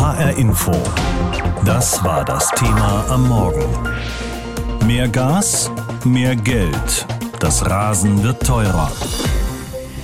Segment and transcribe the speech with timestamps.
[0.00, 0.72] HR Info.
[1.66, 3.66] Das war das Thema am Morgen.
[4.86, 5.70] Mehr Gas,
[6.06, 7.06] mehr Geld.
[7.38, 8.90] Das Rasen wird teurer.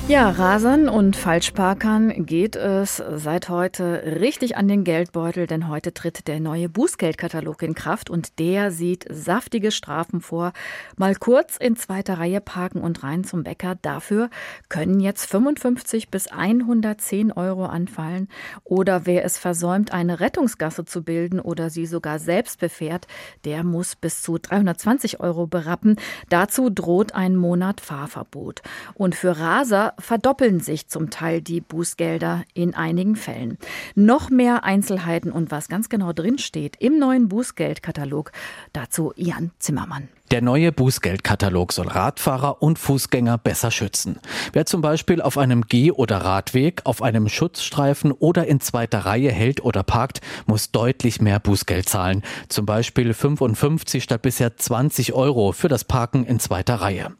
[0.08, 6.29] Ja, Rasern und Falschparkern geht es seit heute richtig an den Geldbeutel, denn heute tritt
[6.29, 10.52] der neue Bußgeldkatalog in Kraft und der sieht saftige Strafen vor.
[10.96, 13.74] Mal kurz in zweiter Reihe parken und rein zum Bäcker.
[13.82, 14.30] Dafür
[14.69, 18.29] können jetzt 55 bis 110 Euro anfallen.
[18.62, 23.09] Oder wer es versäumt, eine Rettungsgasse zu bilden oder sie sogar selbst befährt,
[23.45, 25.96] der muss bis zu 320 Euro berappen.
[26.29, 28.62] Dazu droht ein Monat Fahrverbot.
[28.95, 33.59] Und für Raser verdoppeln sich zum Teil die Bußgelder in einigen Fällen.
[33.95, 38.32] Noch mehr Einzelheiten und was ganz genau drinsteht im neuen Bußgeldkatalog.
[38.73, 40.09] Dazu Jan Zimmermann.
[40.33, 44.19] Der neue Bußgeldkatalog soll Radfahrer und Fußgänger besser schützen.
[44.52, 49.30] Wer zum Beispiel auf einem Geh- oder Radweg, auf einem Schutzstreifen oder in zweiter Reihe
[49.30, 52.23] hält oder parkt, muss deutlich mehr Bußgeld zahlen.
[52.49, 57.13] Zum Beispiel 55 statt bisher 20 Euro für das Parken in zweiter Reihe.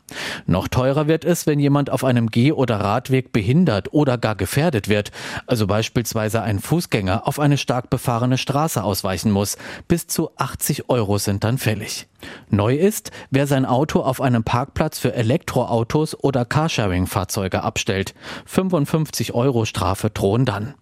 [0.47, 4.89] Noch teurer wird es, wenn jemand auf einem Geh- oder Radweg behindert oder gar gefährdet
[4.89, 5.13] wird,
[5.47, 9.59] also beispielsweise ein Fußgänger auf eine stark befahrene Straße ausweichen muss.
[9.87, 12.09] Bis zu 80 Euro sind dann fällig.
[12.51, 18.15] Neu ist, wer sein Auto auf einem Parkplatz für Elektroautos oder Carsharing-Fahrzeuge abstellt.
[18.47, 20.75] 55 Euro Strafe drohen dann.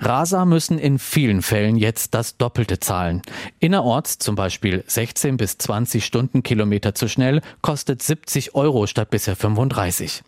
[0.00, 3.22] Raser müssen in vielen Fällen jetzt das Doppelte zahlen.
[3.60, 10.22] Innerorts, zum Beispiel 16 bis 20 Stundenkilometer zu schnell, kostet 70 Euro statt bisher 35.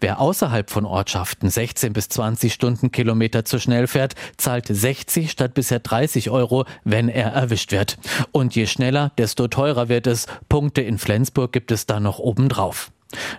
[0.00, 5.80] Wer außerhalb von Ortschaften 16 bis 20 Stundenkilometer zu schnell fährt, zahlt 60 statt bisher
[5.80, 7.98] 30 Euro, wenn er erwischt wird.
[8.32, 10.26] Und je schneller, desto teurer wird es.
[10.48, 12.90] Punkte in Flensburg gibt es da noch obendrauf.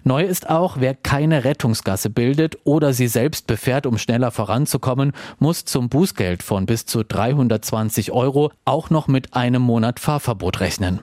[0.03, 5.65] Neu ist auch, wer keine Rettungsgasse bildet oder sie selbst befährt, um schneller voranzukommen, muss
[5.65, 11.01] zum Bußgeld von bis zu 320 Euro auch noch mit einem Monat Fahrverbot rechnen.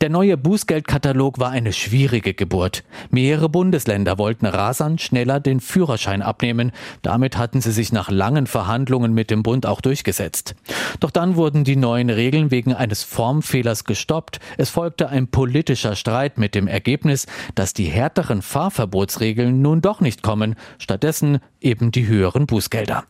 [0.00, 2.84] Der neue Bußgeldkatalog war eine schwierige Geburt.
[3.10, 6.72] Mehrere Bundesländer wollten rasant schneller den Führerschein abnehmen.
[7.02, 10.54] Damit hatten sie sich nach langen Verhandlungen mit dem Bund auch durchgesetzt.
[11.00, 14.40] Doch dann wurden die neuen Regeln wegen eines Formfehlers gestoppt.
[14.56, 20.22] Es folgte ein politischer Streit mit dem Ergebnis, dass die härteren Fahrverbotsregeln nun doch nicht
[20.22, 23.04] kommen, stattdessen eben die höheren Bußgelder.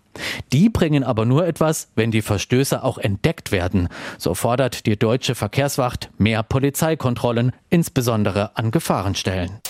[0.52, 3.88] Die bringen aber nur etwas, wenn die Verstöße auch entdeckt werden.
[4.18, 9.60] So fordert die deutsche Verkehrswacht mehr Polizeikontrollen, insbesondere an Gefahrenstellen.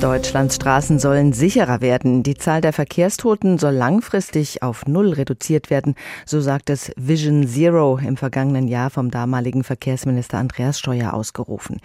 [0.00, 2.22] Deutschlands Straßen sollen sicherer werden.
[2.22, 5.94] Die Zahl der Verkehrstoten soll langfristig auf Null reduziert werden,
[6.24, 11.80] so sagt es Vision Zero im vergangenen Jahr vom damaligen Verkehrsminister Andreas Steuer ausgerufen.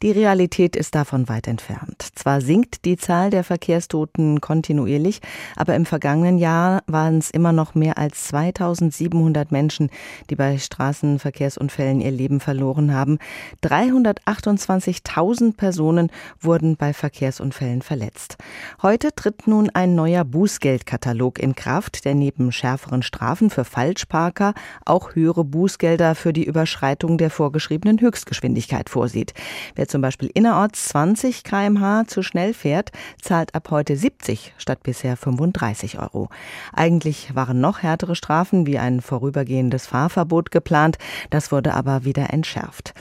[0.00, 2.08] Die Realität ist davon weit entfernt.
[2.14, 5.20] Zwar sinkt die Zahl der Verkehrstoten kontinuierlich,
[5.54, 9.90] aber im vergangenen Jahr waren es immer noch mehr als 2700 Menschen,
[10.30, 13.18] die bei Straßenverkehrsunfällen ihr Leben verloren haben.
[13.62, 18.36] 328.000 Personen wurden bei Verkehrsunfällen Unfällen verletzt.
[18.82, 24.54] Heute tritt nun ein neuer Bußgeldkatalog in Kraft, der neben schärferen Strafen für Falschparker
[24.84, 29.34] auch höhere Bußgelder für die Überschreitung der vorgeschriebenen Höchstgeschwindigkeit vorsieht.
[29.74, 35.16] Wer zum Beispiel innerorts 20 kmh zu schnell fährt, zahlt ab heute 70 statt bisher
[35.16, 36.28] 35 Euro.
[36.72, 40.96] Eigentlich waren noch härtere Strafen wie ein vorübergehendes Fahrverbot geplant,
[41.30, 42.94] das wurde aber wieder entschärft.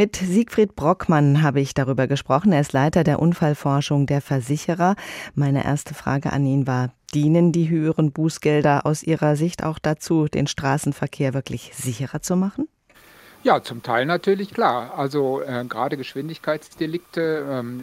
[0.00, 2.52] Mit Siegfried Brockmann habe ich darüber gesprochen.
[2.52, 4.96] Er ist Leiter der Unfallforschung der Versicherer.
[5.34, 10.24] Meine erste Frage an ihn war, dienen die höheren Bußgelder aus Ihrer Sicht auch dazu,
[10.24, 12.66] den Straßenverkehr wirklich sicherer zu machen?
[13.42, 14.98] Ja, zum Teil natürlich klar.
[14.98, 17.82] Also äh, gerade Geschwindigkeitsdelikte ähm,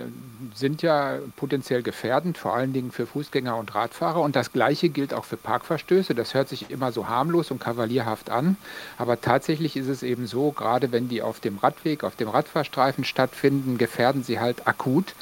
[0.53, 4.21] sind ja potenziell gefährdend, vor allen Dingen für Fußgänger und Radfahrer.
[4.21, 6.13] Und das Gleiche gilt auch für Parkverstöße.
[6.13, 8.55] Das hört sich immer so harmlos und kavalierhaft an.
[8.99, 13.03] Aber tatsächlich ist es eben so, gerade wenn die auf dem Radweg, auf dem Radfahrstreifen
[13.03, 15.15] stattfinden, gefährden sie halt akut.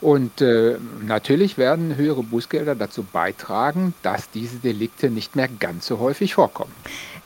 [0.00, 0.76] Und äh,
[1.06, 6.72] natürlich werden höhere Bußgelder dazu beitragen, dass diese Delikte nicht mehr ganz so häufig vorkommen.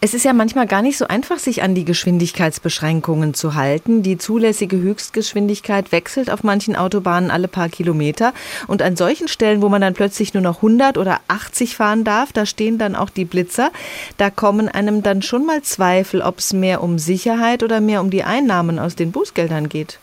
[0.02, 4.02] Es ist ja manchmal gar nicht so einfach, sich an die Geschwindigkeitsbeschränkungen zu halten.
[4.02, 8.32] Die zulässige Höchstgeschwindigkeit wechselt auf manchen Autobahnen alle paar Kilometer.
[8.66, 12.32] Und an solchen Stellen, wo man dann plötzlich nur noch 100 oder 80 fahren darf,
[12.32, 13.72] da stehen dann auch die Blitzer.
[14.16, 18.08] Da kommen einem dann schon mal Zweifel, ob es mehr um Sicherheit oder mehr um
[18.08, 19.98] die Einnahmen aus den Bußgeldern geht.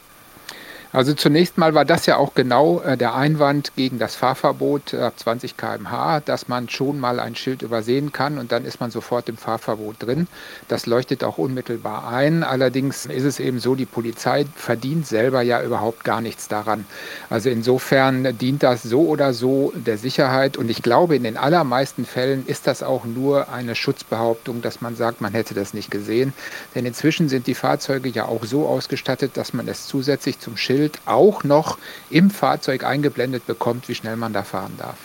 [0.97, 5.13] Also zunächst mal war das ja auch genau äh, der Einwand gegen das Fahrverbot ab
[5.15, 9.29] 20 km/h, dass man schon mal ein Schild übersehen kann und dann ist man sofort
[9.29, 10.27] im Fahrverbot drin.
[10.69, 12.43] Das leuchtet auch unmittelbar ein.
[12.43, 16.87] Allerdings ist es eben so, die Polizei verdient selber ja überhaupt gar nichts daran.
[17.29, 22.05] Also insofern dient das so oder so der Sicherheit und ich glaube, in den allermeisten
[22.07, 26.33] Fällen ist das auch nur eine Schutzbehauptung, dass man sagt, man hätte das nicht gesehen.
[26.73, 30.86] Denn inzwischen sind die Fahrzeuge ja auch so ausgestattet, dass man es zusätzlich zum Schild
[30.87, 31.77] Schild auch noch
[32.09, 34.95] im Fahrzeug eingeblendet bekommt, wie schnell man da fahren darf.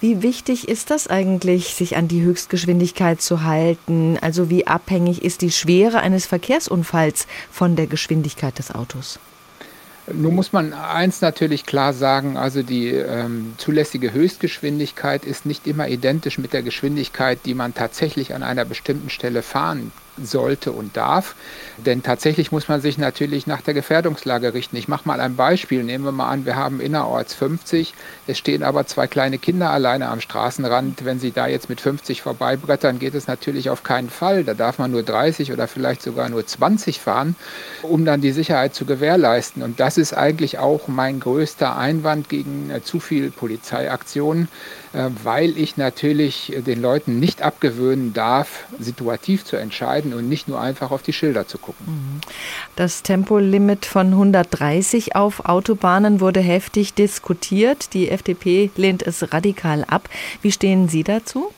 [0.00, 4.18] Wie wichtig ist das eigentlich, sich an die Höchstgeschwindigkeit zu halten?
[4.20, 9.20] Also wie abhängig ist die Schwere eines Verkehrsunfalls von der Geschwindigkeit des Autos?
[10.12, 15.86] Nun muss man eins natürlich klar sagen, also die ähm, zulässige Höchstgeschwindigkeit ist nicht immer
[15.86, 21.34] identisch mit der Geschwindigkeit, die man tatsächlich an einer bestimmten Stelle fahren sollte und darf.
[21.78, 24.76] Denn tatsächlich muss man sich natürlich nach der Gefährdungslage richten.
[24.76, 25.82] Ich mache mal ein Beispiel.
[25.82, 27.94] Nehmen wir mal an, wir haben innerorts 50.
[28.26, 31.04] Es stehen aber zwei kleine Kinder alleine am Straßenrand.
[31.04, 34.44] Wenn sie da jetzt mit 50 vorbeibrettern, geht es natürlich auf keinen Fall.
[34.44, 37.36] Da darf man nur 30 oder vielleicht sogar nur 20 fahren,
[37.82, 39.62] um dann die Sicherheit zu gewährleisten.
[39.62, 44.48] Und das ist eigentlich auch mein größter Einwand gegen äh, zu viel Polizeiaktionen
[44.92, 50.60] äh, weil ich natürlich den Leuten nicht abgewöhnen darf, situativ zu entscheiden und nicht nur
[50.60, 51.86] einfach auf die Schilder zu gucken.
[51.86, 52.20] Mhm.
[52.76, 57.94] Das Tempolimit von 130 auf Autobahnen wurde heftig diskutiert.
[57.94, 60.08] Die FDP lehnt es radikal ab.
[60.42, 61.52] Wie stehen Sie dazu?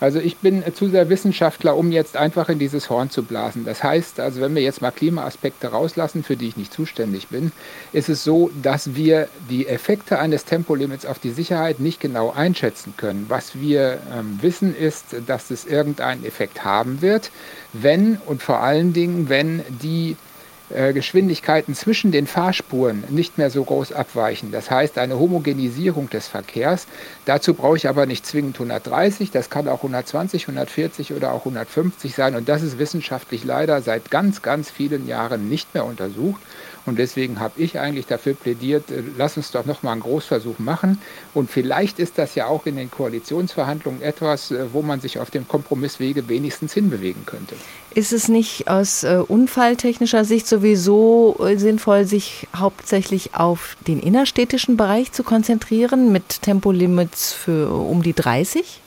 [0.00, 3.64] Also ich bin zu sehr Wissenschaftler, um jetzt einfach in dieses Horn zu blasen.
[3.64, 7.52] Das heißt, also wenn wir jetzt mal Klimaaspekte rauslassen, für die ich nicht zuständig bin,
[7.92, 12.94] ist es so, dass wir die Effekte eines Tempolimits auf die Sicherheit nicht genau einschätzen
[12.96, 13.26] können.
[13.28, 17.30] Was wir ähm, wissen ist, dass es irgendeinen Effekt haben wird,
[17.72, 20.16] wenn und vor allen Dingen, wenn die
[20.70, 24.50] Geschwindigkeiten zwischen den Fahrspuren nicht mehr so groß abweichen.
[24.50, 26.86] Das heißt eine Homogenisierung des Verkehrs.
[27.26, 32.14] Dazu brauche ich aber nicht zwingend 130, das kann auch 120, 140 oder auch 150
[32.14, 32.34] sein.
[32.34, 36.40] Und das ist wissenschaftlich leider seit ganz, ganz vielen Jahren nicht mehr untersucht.
[36.86, 41.00] Und deswegen habe ich eigentlich dafür plädiert, äh, lass uns doch nochmal einen Großversuch machen.
[41.32, 45.30] Und vielleicht ist das ja auch in den Koalitionsverhandlungen etwas, äh, wo man sich auf
[45.30, 47.54] dem Kompromisswege wenigstens hinbewegen könnte.
[47.94, 55.12] Ist es nicht aus äh, unfalltechnischer Sicht sowieso sinnvoll, sich hauptsächlich auf den innerstädtischen Bereich
[55.12, 58.80] zu konzentrieren mit Tempolimits für um die 30?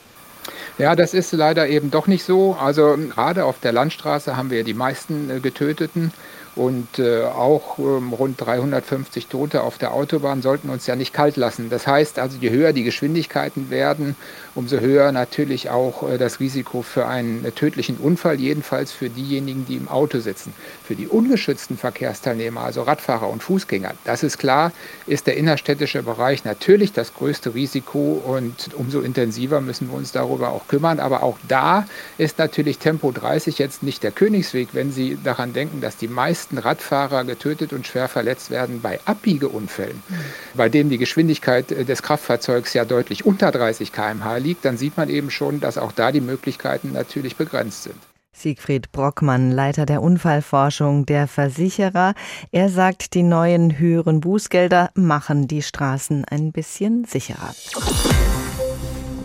[0.78, 2.56] Ja, das ist leider eben doch nicht so.
[2.60, 6.12] Also gerade auf der Landstraße haben wir die meisten äh, Getöteten
[6.58, 11.38] und äh, auch ähm, rund 350 Tote auf der Autobahn sollten uns ja nicht kalt
[11.38, 11.70] lassen.
[11.70, 14.16] Das heißt also, je höher die Geschwindigkeiten werden,
[14.58, 19.66] umso höher natürlich auch äh, das Risiko für einen äh, tödlichen Unfall, jedenfalls für diejenigen,
[19.68, 20.52] die im Auto sitzen.
[20.84, 24.72] Für die ungeschützten Verkehrsteilnehmer, also Radfahrer und Fußgänger, das ist klar,
[25.06, 30.50] ist der innerstädtische Bereich natürlich das größte Risiko und umso intensiver müssen wir uns darüber
[30.50, 31.00] auch kümmern.
[31.00, 31.86] Aber auch da
[32.18, 36.58] ist natürlich Tempo 30 jetzt nicht der Königsweg, wenn Sie daran denken, dass die meisten
[36.58, 40.16] Radfahrer getötet und schwer verletzt werden bei Abbiegeunfällen, mhm.
[40.56, 44.98] bei denen die Geschwindigkeit äh, des Kraftfahrzeugs ja deutlich unter 30 km/h liegt, dann sieht
[44.98, 47.98] man eben schon, dass auch da die Möglichkeiten natürlich begrenzt sind.
[48.38, 52.14] Siegfried Brockmann, Leiter der Unfallforschung der Versicherer.
[52.52, 57.56] Er sagt, die neuen höheren Bußgelder machen die Straßen ein bisschen sicherer.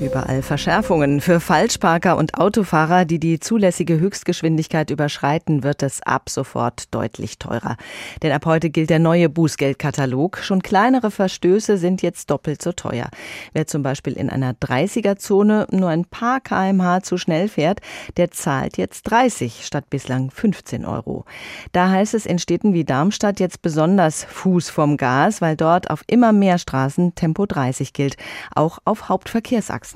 [0.03, 1.21] Überall Verschärfungen.
[1.21, 7.77] Für Falschparker und Autofahrer, die die zulässige Höchstgeschwindigkeit überschreiten, wird es ab sofort deutlich teurer.
[8.21, 10.39] Denn ab heute gilt der neue Bußgeldkatalog.
[10.39, 13.11] Schon kleinere Verstöße sind jetzt doppelt so teuer.
[13.53, 17.79] Wer zum Beispiel in einer 30er-Zone nur ein paar kmh zu schnell fährt,
[18.17, 21.27] der zahlt jetzt 30 statt bislang 15 Euro.
[21.71, 26.03] Da heißt es in Städten wie Darmstadt jetzt besonders Fuß vom Gas, weil dort auf
[26.09, 28.17] immer mehr Straßen Tempo 30 gilt,
[28.57, 29.92] auch auf Hauptverkehrsachsen.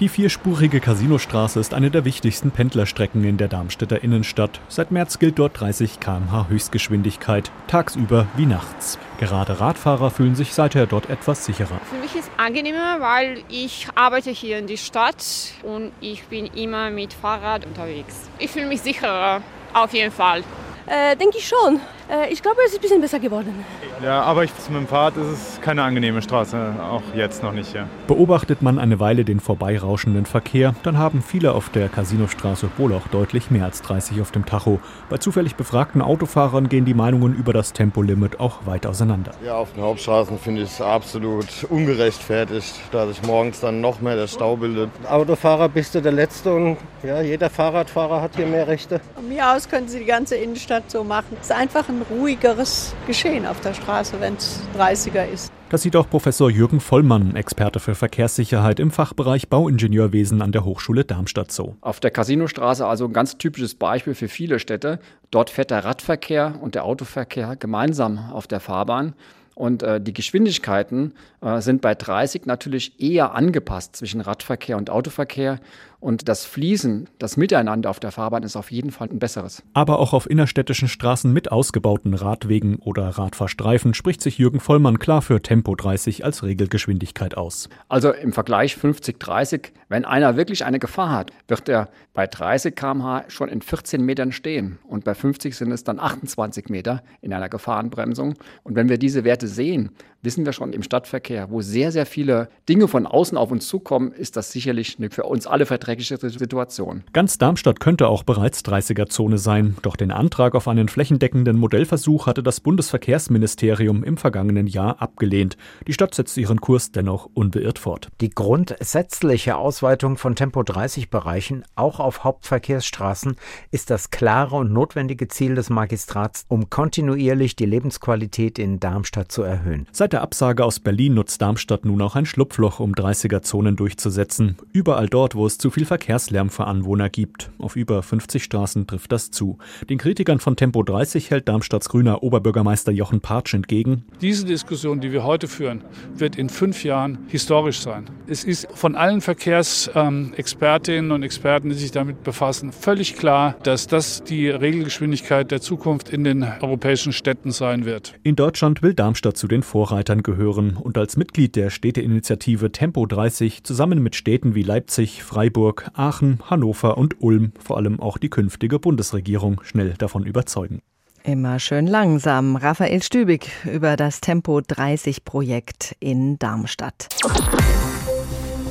[0.00, 4.58] Die vierspurige Casinostraße ist eine der wichtigsten Pendlerstrecken in der Darmstädter Innenstadt.
[4.68, 8.98] Seit März gilt dort 30 km/h Höchstgeschwindigkeit, tagsüber wie nachts.
[9.20, 11.78] Gerade Radfahrer fühlen sich seither dort etwas sicherer.
[11.90, 15.22] Für mich ist es angenehmer, weil ich arbeite hier in der Stadt
[15.62, 18.30] und ich bin immer mit Fahrrad unterwegs.
[18.38, 19.42] Ich fühle mich sicherer,
[19.74, 20.42] auf jeden Fall.
[20.86, 21.80] Äh, denke ich schon.
[22.12, 23.64] Äh, ich glaube, es ist ein bisschen besser geworden.
[24.02, 27.72] Ja, aber ich, mit dem Fahrrad ist es keine angenehme Straße, auch jetzt noch nicht.
[27.72, 27.88] Ja.
[28.06, 33.08] Beobachtet man eine Weile den vorbeirauschenden Verkehr, dann haben viele auf der Casinostraße wohl auch
[33.08, 34.80] deutlich mehr als 30 auf dem Tacho.
[35.08, 39.32] Bei zufällig befragten Autofahrern gehen die Meinungen über das Tempolimit auch weit auseinander.
[39.44, 44.16] Ja, auf den Hauptstraßen finde ich es absolut ungerechtfertigt, da sich morgens dann noch mehr
[44.16, 44.90] der Stau bildet.
[45.08, 49.00] Autofahrer bist du der Letzte und ja, jeder Fahrradfahrer hat hier mehr Rechte.
[49.14, 51.36] Von mir aus können Sie die ganze Innenstadt so machen.
[51.40, 55.52] Es ist einfach ein ruhigeres Geschehen auf der Straße, wenn es 30er ist.
[55.72, 61.04] Das sieht auch Professor Jürgen Vollmann, Experte für Verkehrssicherheit im Fachbereich Bauingenieurwesen an der Hochschule
[61.04, 61.76] Darmstadt so.
[61.80, 64.98] Auf der Casinostraße also ein ganz typisches Beispiel für viele Städte.
[65.30, 69.14] Dort fährt der Radverkehr und der Autoverkehr gemeinsam auf der Fahrbahn.
[69.54, 75.58] Und äh, die Geschwindigkeiten äh, sind bei 30 natürlich eher angepasst zwischen Radverkehr und Autoverkehr.
[76.02, 79.62] Und das Fließen, das Miteinander auf der Fahrbahn ist auf jeden Fall ein besseres.
[79.72, 85.22] Aber auch auf innerstädtischen Straßen mit ausgebauten Radwegen oder Radfahrstreifen spricht sich Jürgen Vollmann klar
[85.22, 87.68] für Tempo 30 als Regelgeschwindigkeit aus.
[87.88, 93.26] Also im Vergleich 50-30, wenn einer wirklich eine Gefahr hat, wird er bei 30 km/h
[93.28, 94.80] schon in 14 Metern stehen.
[94.82, 98.34] Und bei 50 sind es dann 28 Meter in einer Gefahrenbremsung.
[98.64, 99.90] Und wenn wir diese Werte sehen,
[100.22, 104.12] wissen wir schon im Stadtverkehr, wo sehr, sehr viele Dinge von außen auf uns zukommen,
[104.12, 107.02] ist das sicherlich eine für uns alle verträgliche Situation.
[107.12, 109.76] Ganz Darmstadt könnte auch bereits 30er-Zone sein.
[109.82, 115.56] Doch den Antrag auf einen flächendeckenden Modellversuch hatte das Bundesverkehrsministerium im vergangenen Jahr abgelehnt.
[115.88, 118.08] Die Stadt setzt ihren Kurs dennoch unbeirrt fort.
[118.20, 123.34] Die grundsätzliche Ausweitung von Tempo-30-Bereichen auch auf Hauptverkehrsstraßen
[123.72, 129.42] ist das klare und notwendige Ziel des Magistrats, um kontinuierlich die Lebensqualität in Darmstadt zu
[129.42, 129.88] erhöhen.
[129.90, 134.56] Seit der Absage aus Berlin nutzt Darmstadt nun auch ein Schlupfloch, um 30er-Zonen durchzusetzen.
[134.72, 137.50] Überall dort, wo es zu viel Verkehrslärm für Anwohner gibt.
[137.58, 139.58] Auf über 50 Straßen trifft das zu.
[139.88, 144.04] Den Kritikern von Tempo 30 hält Darmstadts grüner Oberbürgermeister Jochen Partsch entgegen.
[144.20, 145.82] Diese Diskussion, die wir heute führen,
[146.14, 148.04] wird in fünf Jahren historisch sein.
[148.26, 154.22] Es ist von allen Verkehrsexpertinnen und Experten, die sich damit befassen, völlig klar, dass das
[154.22, 158.14] die Regelgeschwindigkeit der Zukunft in den europäischen Städten sein wird.
[158.22, 163.06] In Deutschland will Darmstadt zu den Vorreitern Vorreitern gehören und als Mitglied der Städteinitiative Tempo
[163.06, 168.28] 30 zusammen mit Städten wie Leipzig, Freiburg, Aachen, Hannover und Ulm vor allem auch die
[168.28, 170.82] künftige Bundesregierung schnell davon überzeugen.
[171.22, 172.56] Immer schön langsam.
[172.56, 177.06] Raphael Stübig über das Tempo 30 Projekt in Darmstadt.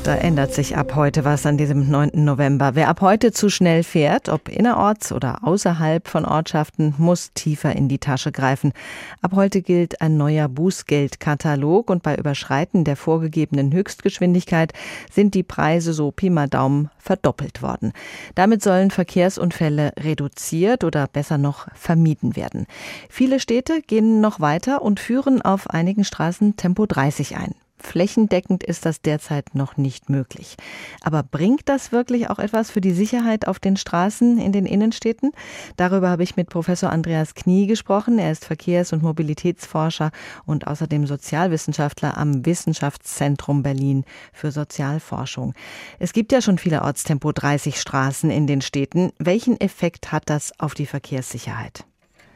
[0.04, 2.12] Da ändert sich ab heute was an diesem 9.
[2.16, 2.72] November.
[2.74, 7.88] Wer ab heute zu schnell fährt, ob innerorts oder außerhalb von Ortschaften, muss tiefer in
[7.88, 8.74] die Tasche greifen.
[9.22, 14.74] Ab heute gilt ein neuer Bußgeldkatalog und bei Überschreiten der vorgegebenen Höchstgeschwindigkeit
[15.12, 17.94] sind die Preise so Pi mal Daumen verdoppelt worden.
[18.34, 22.66] Damit sollen Verkehrsunfälle reduziert oder besser noch vermieden werden.
[23.08, 27.54] Viele Städte gehen noch weiter und führen auf einigen Straßen Tempo 30 ein.
[27.84, 30.58] Flächendeckend ist das derzeit noch nicht möglich.
[31.02, 35.32] Aber bringt das wirklich auch etwas für die Sicherheit auf den Straßen in den Innenstädten?
[35.78, 38.20] Darüber habe ich mit Professor Andreas Knie gesprochen.
[38.20, 40.12] Er ist Verkehrs- und Mobilitätsforscher
[40.46, 45.54] und außerdem Sozialwissenschaftler am Wissenschaftszentrum Berlin für Sozialforschung.
[46.00, 49.12] Es gibt ja schon viele Ortstempo 30 Straßen in den Städten.
[49.20, 51.86] Welchen Effekt hat das auf die Verkehrssicherheit?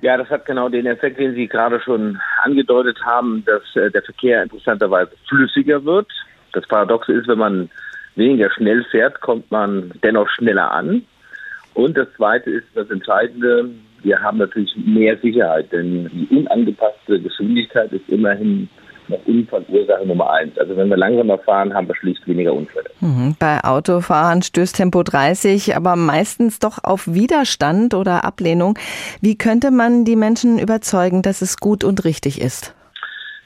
[0.05, 4.03] Ja, das hat genau den Effekt, den Sie gerade schon angedeutet haben, dass äh, der
[4.03, 6.07] Verkehr interessanterweise flüssiger wird.
[6.53, 7.71] Das Paradoxe ist, wenn man
[8.15, 11.01] weniger schnell fährt, kommt man dennoch schneller an.
[11.73, 13.71] Und das Zweite ist das Entscheidende,
[14.03, 18.69] wir haben natürlich mehr Sicherheit, denn die unangepasste Geschwindigkeit ist immerhin
[19.09, 20.57] noch Unfallursache Nummer eins.
[20.57, 22.89] Also wenn wir langsamer fahren, haben wir schlicht weniger Unfälle.
[23.01, 23.35] Mhm.
[23.39, 28.77] Bei Autofahren stößt Tempo 30 aber meistens doch auf Widerstand oder Ablehnung.
[29.21, 32.75] Wie könnte man die Menschen überzeugen, dass es gut und richtig ist?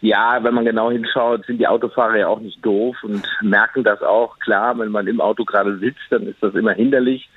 [0.01, 4.01] Ja, wenn man genau hinschaut, sind die Autofahrer ja auch nicht doof und merken das
[4.01, 4.39] auch.
[4.39, 7.29] Klar, wenn man im Auto gerade sitzt, dann ist das immer hinderlich.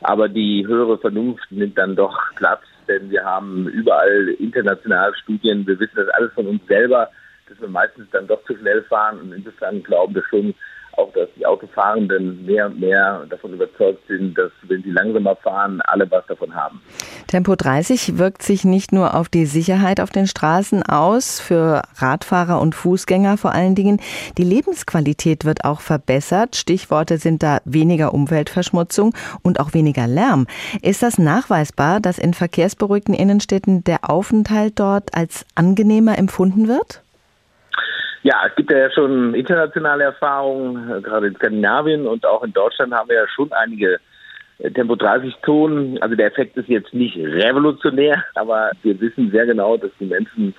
[0.00, 5.66] Aber die höhere Vernunft nimmt dann doch Platz, denn wir haben überall international Studien.
[5.66, 7.08] Wir wissen das alles von uns selber
[7.48, 9.20] dass wir meistens dann doch zu schnell fahren.
[9.20, 10.54] Und insofern glauben wir schon
[10.98, 15.80] auch, dass die Autofahrenden mehr und mehr davon überzeugt sind, dass wenn sie langsamer fahren,
[15.82, 16.82] alle was davon haben.
[17.28, 22.60] Tempo 30 wirkt sich nicht nur auf die Sicherheit auf den Straßen aus, für Radfahrer
[22.60, 24.00] und Fußgänger vor allen Dingen.
[24.38, 26.56] Die Lebensqualität wird auch verbessert.
[26.56, 30.46] Stichworte sind da weniger Umweltverschmutzung und auch weniger Lärm.
[30.82, 37.02] Ist das nachweisbar, dass in verkehrsberuhigten Innenstädten der Aufenthalt dort als angenehmer empfunden wird?
[38.22, 43.08] Ja, es gibt ja schon internationale Erfahrungen, gerade in Skandinavien und auch in Deutschland haben
[43.08, 44.00] wir ja schon einige
[44.58, 46.02] äh, Tempo 30 Zonen.
[46.02, 50.54] Also der Effekt ist jetzt nicht revolutionär, aber wir wissen sehr genau, dass die Menschen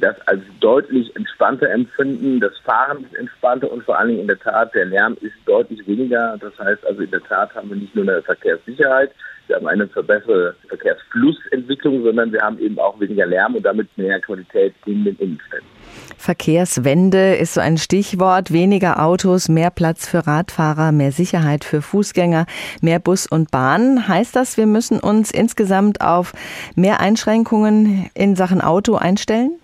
[0.00, 2.40] das als deutlich entspannter empfinden.
[2.40, 5.86] Das Fahren ist entspannter und vor allen Dingen in der Tat, der Lärm ist deutlich
[5.86, 6.36] weniger.
[6.40, 9.10] Das heißt also in der Tat haben wir nicht nur eine Verkehrssicherheit,
[9.48, 14.20] wir haben eine verbesserte Verkehrsflussentwicklung, sondern wir haben eben auch weniger Lärm und damit mehr
[14.20, 15.71] Qualität in den Innenstädten.
[16.16, 18.52] Verkehrswende ist so ein Stichwort.
[18.52, 22.46] Weniger Autos, mehr Platz für Radfahrer, mehr Sicherheit für Fußgänger,
[22.80, 24.06] mehr Bus und Bahn.
[24.06, 26.32] Heißt das, wir müssen uns insgesamt auf
[26.76, 29.58] mehr Einschränkungen in Sachen Auto einstellen?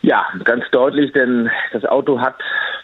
[0.00, 2.36] Ja, ganz deutlich, denn das Auto hat,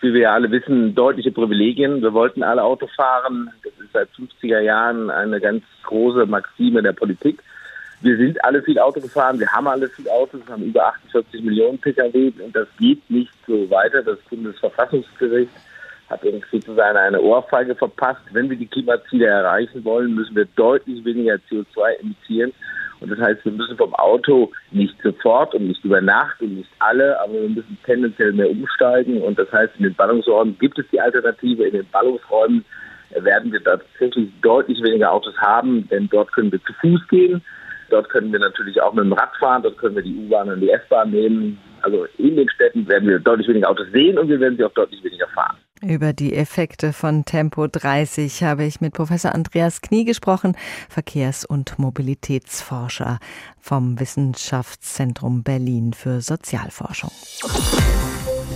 [0.03, 2.01] wie wir ja alle wissen, deutliche Privilegien.
[2.01, 3.51] Wir wollten alle Auto fahren.
[3.65, 7.43] Das ist seit 50er Jahren eine ganz große Maxime der Politik.
[8.01, 11.43] Wir sind alle viel Auto gefahren, wir haben alle viel Autos, wir haben über 48
[11.43, 14.03] Millionen Pkw und das geht nicht so weiter.
[14.03, 15.51] Das Bundesverfassungsgericht
[16.09, 18.23] hat uns sozusagen eine Ohrfeige verpasst.
[18.33, 22.53] Wenn wir die Klimaziele erreichen wollen, müssen wir deutlich weniger CO2 emittieren.
[23.01, 26.71] Und das heißt, wir müssen vom Auto nicht sofort und nicht über Nacht und nicht
[26.79, 29.23] alle, aber wir müssen tendenziell mehr umsteigen.
[29.23, 31.65] Und das heißt, in den Ballungsräumen gibt es die Alternative.
[31.65, 32.65] In den Ballungsräumen
[33.11, 37.43] werden wir tatsächlich deutlich weniger Autos haben, denn dort können wir zu Fuß gehen.
[37.91, 40.61] Dort können wir natürlich auch mit dem Rad fahren, dort können wir die U-Bahn und
[40.61, 41.59] die S-Bahn nehmen.
[41.83, 44.73] Also in den Städten werden wir deutlich weniger Autos sehen und wir werden sie auch
[44.73, 45.57] deutlich weniger fahren.
[45.81, 50.57] Über die Effekte von Tempo 30 habe ich mit Professor Andreas Knie gesprochen,
[50.89, 53.21] Verkehrs- und Mobilitätsforscher
[53.61, 57.11] vom Wissenschaftszentrum Berlin für Sozialforschung.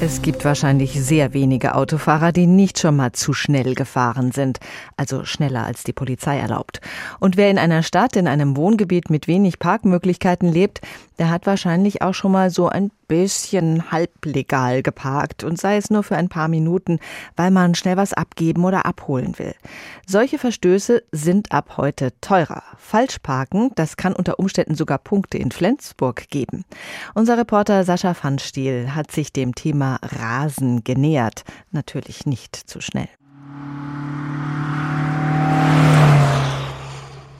[0.04, 4.58] Es gibt wahrscheinlich sehr wenige Autofahrer, die nicht schon mal zu schnell gefahren sind,
[4.96, 6.80] also schneller als die Polizei erlaubt.
[7.20, 10.80] Und wer in einer Stadt, in einem Wohngebiet mit wenig Parkmöglichkeiten lebt,
[11.20, 16.02] der hat wahrscheinlich auch schon mal so ein bisschen halblegal geparkt und sei es nur
[16.02, 16.98] für ein paar Minuten,
[17.36, 19.54] weil man schnell was abgeben oder abholen will.
[20.06, 22.62] Solche Verstöße sind ab heute teurer.
[22.78, 26.64] Falschparken, das kann unter Umständen sogar Punkte in Flensburg geben.
[27.14, 31.44] Unser Reporter Sascha Pfannstiel hat sich dem Thema Rasen genähert.
[31.70, 33.08] Natürlich nicht zu schnell.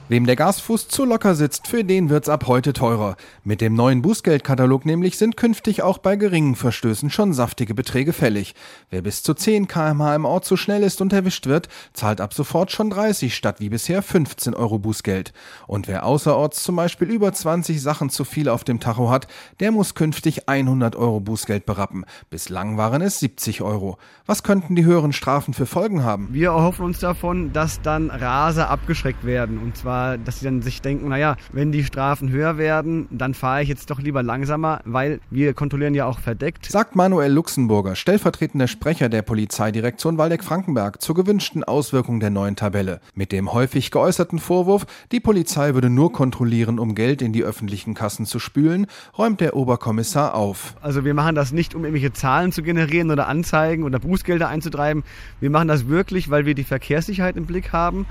[0.09, 3.15] Wem der Gasfuß zu locker sitzt, für den wird's ab heute teurer.
[3.45, 8.53] Mit dem neuen Bußgeldkatalog nämlich sind künftig auch bei geringen Verstößen schon saftige Beträge fällig.
[8.89, 12.33] Wer bis zu 10 kmh im Ort zu schnell ist und erwischt wird, zahlt ab
[12.33, 15.31] sofort schon 30 statt wie bisher 15 Euro Bußgeld.
[15.67, 19.27] Und wer außerorts zum Beispiel über 20 Sachen zu viel auf dem Tacho hat,
[19.61, 22.03] der muss künftig 100 Euro Bußgeld berappen.
[22.29, 23.97] Bislang waren es 70 Euro.
[24.25, 26.27] Was könnten die höheren Strafen für Folgen haben?
[26.33, 29.59] Wir erhoffen uns davon, dass dann Raser abgeschreckt werden.
[29.59, 29.92] Und zwar
[30.23, 33.89] dass sie dann sich denken, naja, wenn die Strafen höher werden, dann fahre ich jetzt
[33.89, 36.65] doch lieber langsamer, weil wir kontrollieren ja auch verdeckt.
[36.65, 42.99] Sagt Manuel Luxemburger, stellvertretender Sprecher der Polizeidirektion Waldeck-Frankenberg zur gewünschten Auswirkung der neuen Tabelle.
[43.15, 47.93] Mit dem häufig geäußerten Vorwurf, die Polizei würde nur kontrollieren, um Geld in die öffentlichen
[47.93, 50.75] Kassen zu spülen, räumt der Oberkommissar auf.
[50.81, 55.03] Also wir machen das nicht, um irgendwelche Zahlen zu generieren oder Anzeigen oder Bußgelder einzutreiben.
[55.39, 58.05] Wir machen das wirklich, weil wir die Verkehrssicherheit im Blick haben.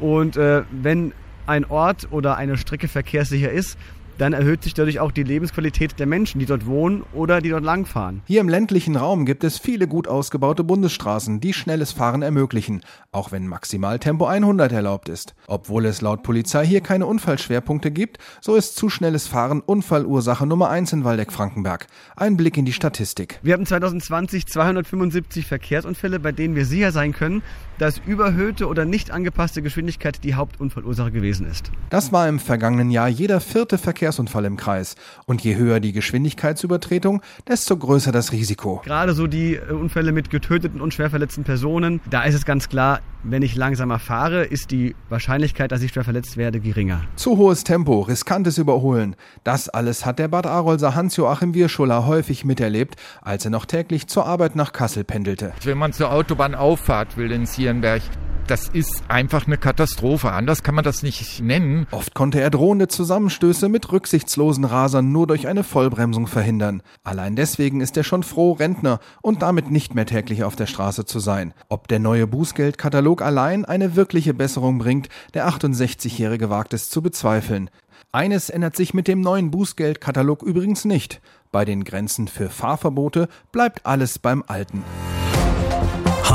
[0.00, 1.12] Und äh, wenn
[1.48, 3.78] ein Ort oder eine Strecke verkehrssicher ist,
[4.18, 7.64] dann erhöht sich dadurch auch die Lebensqualität der Menschen, die dort wohnen oder die dort
[7.64, 8.22] langfahren.
[8.26, 13.30] Hier im ländlichen Raum gibt es viele gut ausgebaute Bundesstraßen, die schnelles Fahren ermöglichen, auch
[13.30, 15.34] wenn maximal Tempo 100 erlaubt ist.
[15.46, 20.68] Obwohl es laut Polizei hier keine Unfallschwerpunkte gibt, so ist zu schnelles Fahren Unfallursache Nummer
[20.68, 21.86] 1 in Waldeck-Frankenberg.
[22.16, 23.38] Ein Blick in die Statistik.
[23.42, 27.42] Wir haben 2020 275 Verkehrsunfälle, bei denen wir sicher sein können,
[27.78, 31.70] dass überhöhte oder nicht angepasste Geschwindigkeit die Hauptunfallursache gewesen ist.
[31.90, 34.96] Das war im vergangenen Jahr jeder vierte Verkehr Verkehrsunfall im Kreis.
[35.26, 38.80] Und je höher die Geschwindigkeitsübertretung, desto größer das Risiko.
[38.84, 42.68] Gerade so die äh, Unfälle mit getöteten und schwer verletzten Personen, da ist es ganz
[42.68, 47.02] klar, wenn ich langsamer fahre, ist die Wahrscheinlichkeit, dass ich schwer verletzt werde, geringer.
[47.16, 49.16] Zu hohes Tempo, riskantes Überholen.
[49.44, 54.24] Das alles hat der Bad Arolser Hans-Joachim Wirschuller häufig miterlebt, als er noch täglich zur
[54.24, 55.52] Arbeit nach Kassel pendelte.
[55.64, 58.02] Wenn man zur Autobahnauffahrt will in Sierenberg,
[58.48, 60.32] das ist einfach eine Katastrophe.
[60.32, 61.86] Anders kann man das nicht nennen.
[61.90, 66.82] Oft konnte er drohende Zusammenstöße mit rücksichtslosen Rasern nur durch eine Vollbremsung verhindern.
[67.04, 71.04] Allein deswegen ist er schon froh, Rentner und damit nicht mehr täglich auf der Straße
[71.04, 71.52] zu sein.
[71.68, 77.68] Ob der neue Bußgeldkatalog allein eine wirkliche Besserung bringt, der 68-Jährige wagt es zu bezweifeln.
[78.12, 81.20] Eines ändert sich mit dem neuen Bußgeldkatalog übrigens nicht.
[81.52, 84.82] Bei den Grenzen für Fahrverbote bleibt alles beim Alten.